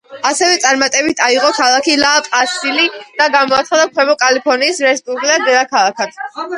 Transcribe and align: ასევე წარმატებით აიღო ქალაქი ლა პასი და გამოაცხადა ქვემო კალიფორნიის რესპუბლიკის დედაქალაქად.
ასევე 0.27 0.53
წარმატებით 0.61 1.21
აიღო 1.25 1.51
ქალაქი 1.57 1.99
ლა 2.05 2.15
პასი 2.29 2.87
და 3.23 3.31
გამოაცხადა 3.39 3.87
ქვემო 3.95 4.19
კალიფორნიის 4.27 4.85
რესპუბლიკის 4.91 5.49
დედაქალაქად. 5.51 6.23